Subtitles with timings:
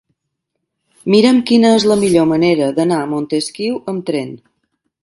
[1.15, 4.35] Mira'm quina és la millor manera d'anar a Montesquiu amb tren.